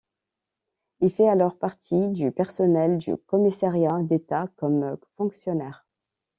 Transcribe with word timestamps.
Il 1.01 1.11
fait 1.11 1.29
alors 1.29 1.59
partie 1.59 2.07
du 2.09 2.31
personnel 2.31 2.97
du 2.97 3.17
Commissariat 3.17 3.99
d'État 4.01 4.47
comme 4.55 4.97
fonctionnaire. 5.15 5.85